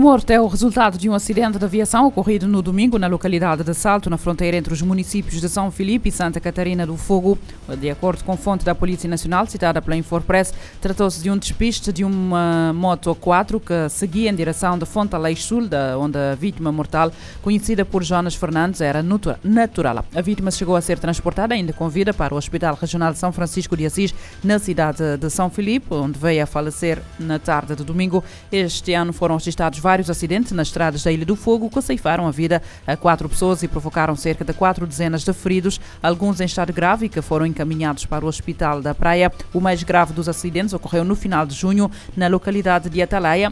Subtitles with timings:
[0.00, 3.74] morto é o resultado de um acidente de aviação ocorrido no domingo na localidade de
[3.74, 7.38] Salto, na fronteira entre os municípios de São Filipe e Santa Catarina do Fogo.
[7.78, 12.02] De acordo com fonte da Polícia Nacional, citada pela Infopress, tratou-se de um despiste de
[12.02, 15.68] uma moto 4 que seguia em direção de Fonte Aleixo Sul,
[15.98, 17.12] onde a vítima mortal,
[17.42, 19.04] conhecida por Jonas Fernandes, era
[19.44, 20.02] natural.
[20.14, 23.76] A vítima chegou a ser transportada ainda com vida para o Hospital Regional São Francisco
[23.76, 28.24] de Assis, na cidade de São Filipe, onde veio a falecer na tarde de domingo.
[28.50, 32.30] Este ano foram registrados vários acidentes nas estradas da Ilha do Fogo que ceifaram a
[32.30, 36.72] vida a quatro pessoas e provocaram cerca de quatro dezenas de feridos, alguns em estado
[36.72, 39.32] grave que foram encaminhados para o Hospital da Praia.
[39.52, 43.50] O mais grave dos acidentes ocorreu no final de junho na localidade de Atalaia,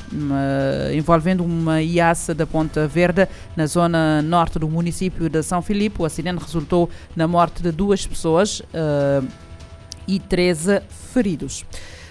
[0.94, 3.26] envolvendo uma IAS da Ponta Verde,
[3.56, 6.02] na zona norte do município de São Filipe.
[6.02, 9.26] O acidente resultou na morte de duas pessoas uh,
[10.06, 10.82] e 13
[11.12, 11.64] feridos.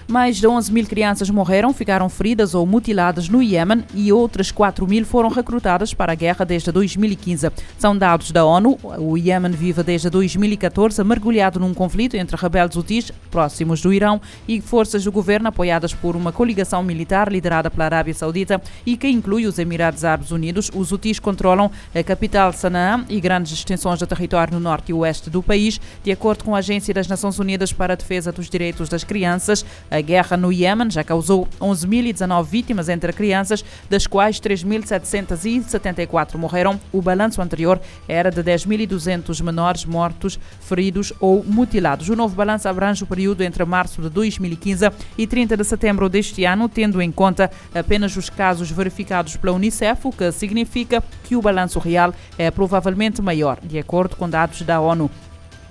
[0.10, 4.88] Mais de 11 mil crianças morreram, ficaram feridas ou mutiladas no Iêmen e outras 4
[4.88, 7.52] mil foram recrutadas para a guerra desde 2015.
[7.78, 8.80] São dados da ONU.
[9.00, 14.62] O Iêmen vive desde 2014 mergulhado num conflito entre rebeldes hutis, próximos do Irão, e
[14.62, 19.46] forças do governo apoiadas por uma coligação militar liderada pela Arábia Saudita e que inclui
[19.46, 20.72] os Emirados Árabes Unidos.
[20.74, 25.30] Os hutis controlam a capital Sanaa e grandes extensões de território no norte e oeste
[25.30, 25.82] do país.
[26.02, 29.66] De acordo com a Agência das Nações Unidas para a Defesa dos Direitos das Crianças,
[29.92, 36.80] a guerra no Iêmen já causou 11.019 vítimas entre crianças, das quais 3.774 morreram.
[36.92, 42.10] O balanço anterior era de 10.200 menores mortos, feridos ou mutilados.
[42.10, 46.46] O novo balanço abrange o período entre março de 2015 e 30 de setembro deste
[46.46, 51.42] ano, tendo em conta apenas os casos verificados pela Unicef, o que significa que o
[51.42, 55.10] balanço real é provavelmente maior, de acordo com dados da ONU.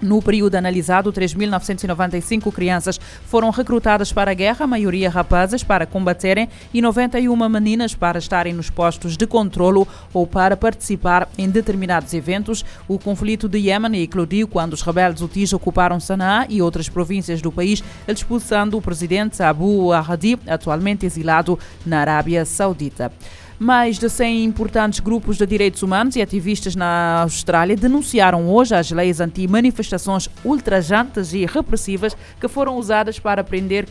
[0.01, 6.49] No período analisado, 3.995 crianças foram recrutadas para a guerra, a maioria rapazes para combaterem
[6.73, 12.65] e 91 meninas para estarem nos postos de controlo ou para participar em determinados eventos.
[12.87, 17.51] O conflito de Iêmen eclodiu quando os rebeldes hutis ocuparam Sanaa e outras províncias do
[17.51, 23.11] país, expulsando o presidente Abu Ahadi, atualmente exilado na Arábia Saudita.
[23.59, 28.91] Mais de 100 importantes grupos de direitos humanos e ativistas na Austrália denunciaram hoje as
[28.91, 33.87] leis anti-manifestações ultrajantes e repressivas que foram usadas para prender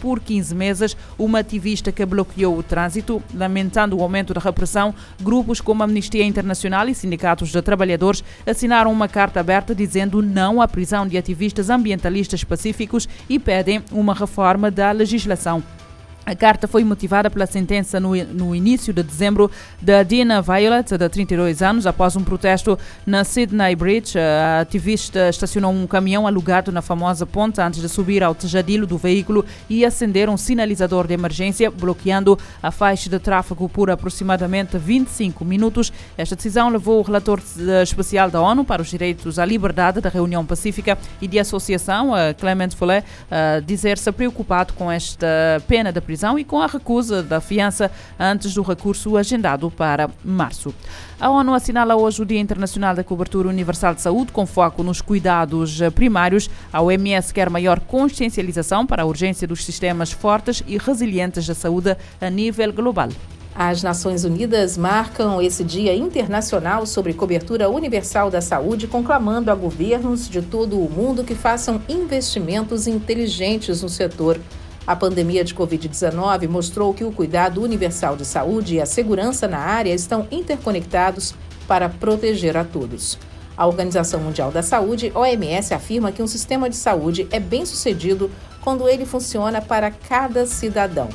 [0.00, 3.20] por 15 meses uma ativista que bloqueou o trânsito.
[3.34, 8.92] Lamentando o aumento da repressão, grupos como a Amnistia Internacional e sindicatos de trabalhadores assinaram
[8.92, 14.70] uma carta aberta dizendo não à prisão de ativistas ambientalistas pacíficos e pedem uma reforma
[14.70, 15.60] da legislação
[16.28, 21.08] a carta foi motivada pela sentença no, no, início de dezembro da Dina Violet, de
[21.08, 24.18] 32 anos, após um protesto na Sydney Bridge.
[24.18, 28.98] A ativista estacionou um caminhão alugado na famosa ponte antes de subir ao tejadilho do
[28.98, 35.46] veículo e acender um sinalizador de emergência, bloqueando a faixa de tráfego por aproximadamente 25
[35.46, 35.90] minutos.
[36.18, 37.40] Esta decisão levou o relator
[37.82, 42.70] especial da ONU para os direitos à liberdade da reunião pacífica e de associação, Clement
[42.76, 45.26] Follet, a dizer-se preocupado com esta
[45.66, 50.10] pena de prisão prisão e com a recusa da fiança antes do recurso agendado para
[50.24, 50.74] março.
[51.20, 55.00] A ONU assinala hoje o Dia Internacional da Cobertura Universal de Saúde, com foco nos
[55.00, 56.50] cuidados primários.
[56.72, 61.96] A OMS quer maior consciencialização para a urgência dos sistemas fortes e resilientes da saúde
[62.20, 63.10] a nível global.
[63.54, 70.28] As Nações Unidas marcam esse Dia Internacional sobre Cobertura Universal da Saúde, conclamando a governos
[70.28, 74.40] de todo o mundo que façam investimentos inteligentes no setor.
[74.88, 79.58] A pandemia de Covid-19 mostrou que o cuidado universal de saúde e a segurança na
[79.58, 81.34] área estão interconectados
[81.66, 83.18] para proteger a todos.
[83.54, 88.30] A Organização Mundial da Saúde, OMS, afirma que um sistema de saúde é bem sucedido
[88.62, 91.10] quando ele funciona para cada cidadão.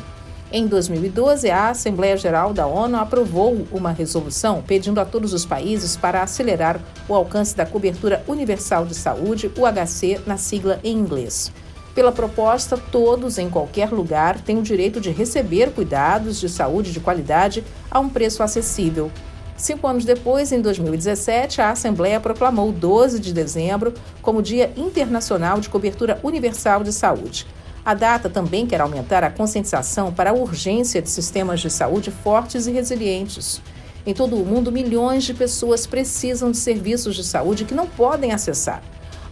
[0.51, 5.97] Em 2012, a Assembleia Geral da ONU aprovou uma resolução pedindo a todos os países
[5.97, 11.51] para acelerar o alcance da cobertura universal de saúde, o HC, na sigla em inglês.
[11.95, 16.99] Pela proposta, todos em qualquer lugar têm o direito de receber cuidados de saúde de
[16.99, 19.11] qualidade a um preço acessível.
[19.55, 23.93] Cinco anos depois, em 2017, a Assembleia proclamou 12 de dezembro
[24.23, 27.45] como Dia Internacional de Cobertura Universal de Saúde.
[27.85, 32.65] A data também quer aumentar a conscientização para a urgência de sistemas de saúde fortes
[32.65, 33.61] e resilientes.
[34.05, 38.31] Em todo o mundo, milhões de pessoas precisam de serviços de saúde que não podem
[38.31, 38.81] acessar.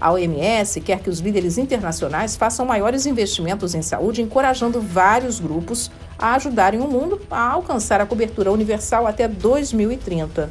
[0.02, 5.92] A OMS quer que os líderes internacionais façam maiores investimentos em saúde, encorajando vários grupos
[6.18, 10.50] a ajudarem o mundo a alcançar a cobertura universal até 2030.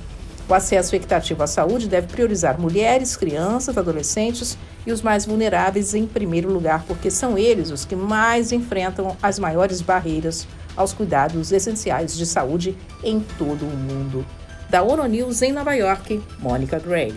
[0.49, 4.57] O acesso equitativo à saúde deve priorizar mulheres, crianças, adolescentes
[4.87, 9.39] e os mais vulneráveis em primeiro lugar, porque são eles os que mais enfrentam as
[9.41, 10.47] maiores barreiras
[10.77, 14.25] aos cuidados essenciais de saúde em todo o mundo.
[14.69, 17.15] Da ONU News em Nova York, Mônica Gray.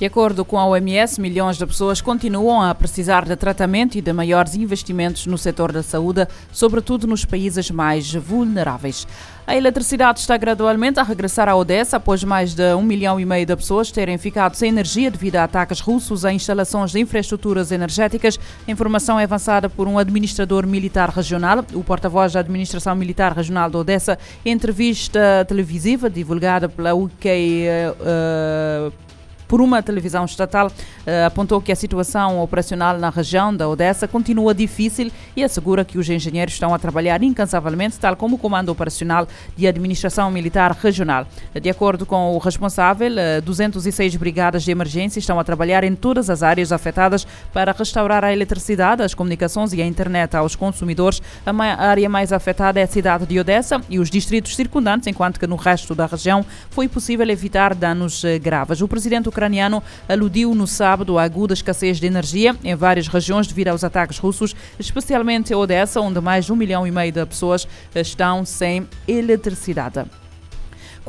[0.00, 4.10] De acordo com a OMS, milhões de pessoas continuam a precisar de tratamento e de
[4.14, 9.06] maiores investimentos no setor da saúde, sobretudo nos países mais vulneráveis.
[9.46, 13.44] A eletricidade está gradualmente a regressar à Odessa após mais de um milhão e meio
[13.44, 18.40] de pessoas terem ficado sem energia devido a ataques russos a instalações de infraestruturas energéticas.
[18.66, 23.68] A informação é avançada por um administrador militar regional, o porta-voz da Administração Militar Regional
[23.68, 27.66] de Odessa, em entrevista televisiva divulgada pela UK.
[28.00, 29.09] Uh, uh,
[29.50, 30.70] por uma televisão estatal,
[31.04, 35.98] eh, apontou que a situação operacional na região da Odessa continua difícil e assegura que
[35.98, 39.26] os engenheiros estão a trabalhar incansavelmente, tal como o Comando Operacional
[39.56, 41.26] de Administração Militar Regional.
[41.60, 43.10] De acordo com o responsável,
[43.42, 48.22] 206 eh, brigadas de emergência estão a trabalhar em todas as áreas afetadas para restaurar
[48.22, 51.20] a eletricidade, as comunicações e a internet aos consumidores.
[51.44, 55.46] A área mais afetada é a cidade de Odessa e os distritos circundantes, enquanto que
[55.48, 58.80] no resto da região foi possível evitar danos eh, graves.
[58.80, 63.68] O presidente ucraniano aludiu no sábado à aguda escassez de energia em várias regiões devido
[63.68, 67.66] aos ataques russos, especialmente em Odessa, onde mais de um milhão e meio de pessoas
[67.94, 70.19] estão sem eletricidade.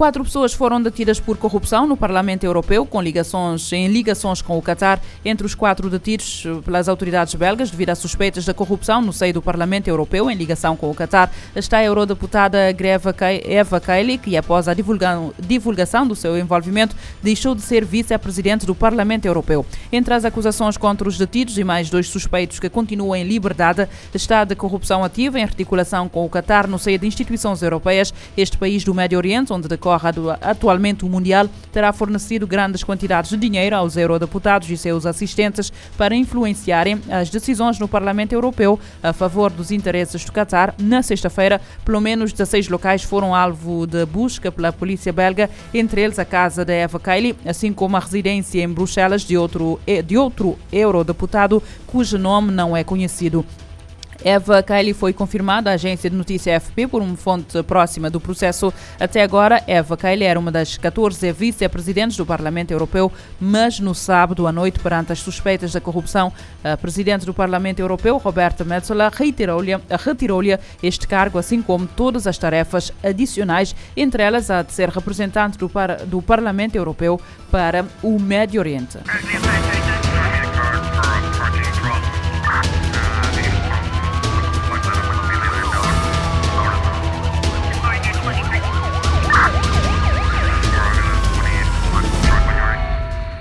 [0.01, 4.61] Quatro pessoas foram detidas por corrupção no Parlamento Europeu, com ligações, em ligações com o
[4.61, 4.99] Qatar.
[5.23, 9.43] Entre os quatro detidos pelas autoridades belgas, devido a suspeitas de corrupção no seio do
[9.43, 12.57] Parlamento Europeu, em ligação com o Qatar, está a eurodeputada
[13.45, 19.27] Eva Kaili, que após a divulgação do seu envolvimento, deixou de ser vice-presidente do Parlamento
[19.27, 19.63] Europeu.
[19.91, 24.45] Entre as acusações contra os detidos e mais dois suspeitos que continuam em liberdade, está
[24.45, 28.83] de corrupção ativa em articulação com o Qatar no seio de instituições europeias, este país
[28.83, 29.90] do Médio Oriente, onde decorre
[30.41, 36.15] atualmente o Mundial, terá fornecido grandes quantidades de dinheiro aos eurodeputados e seus assistentes para
[36.15, 40.73] influenciarem as decisões no Parlamento Europeu a favor dos interesses do Qatar.
[40.79, 46.19] Na sexta-feira, pelo menos 16 locais foram alvo de busca pela polícia belga, entre eles
[46.19, 50.57] a casa da Eva Kaili, assim como a residência em Bruxelas de outro, de outro
[50.71, 53.45] eurodeputado cujo nome não é conhecido.
[54.23, 58.73] Eva Kaili foi confirmada à agência de notícia AFP por uma fonte próxima do processo.
[58.99, 64.45] Até agora, Eva Kaili era uma das 14 vice-presidentes do Parlamento Europeu, mas no sábado
[64.45, 66.31] à noite, perante as suspeitas da corrupção,
[66.63, 69.71] a presidente do Parlamento Europeu, Roberta Metsola, retirou-lhe
[70.03, 70.41] retirou
[70.81, 75.69] este cargo, assim como todas as tarefas adicionais, entre elas a de ser representante do,
[75.69, 77.19] par do Parlamento Europeu
[77.51, 78.97] para o Médio Oriente.